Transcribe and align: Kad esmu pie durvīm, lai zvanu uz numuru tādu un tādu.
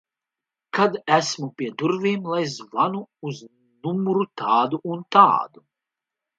Kad 0.77 0.95
esmu 1.17 1.49
pie 1.59 1.69
durvīm, 1.81 2.25
lai 2.33 2.41
zvanu 2.55 3.03
uz 3.31 3.45
numuru 3.51 4.29
tādu 4.45 4.85
un 4.97 5.09
tādu. 5.21 5.67